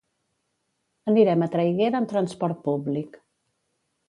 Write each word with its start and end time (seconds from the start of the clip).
Anirem 1.11 1.45
a 1.47 1.49
Traiguera 1.57 2.01
amb 2.01 2.11
transport 2.15 2.65
públic. 2.71 3.23